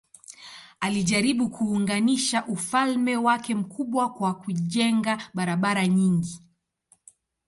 [0.79, 6.39] Alijaribu kuunganisha ufalme wake mkubwa kwa kujenga barabara nyingi.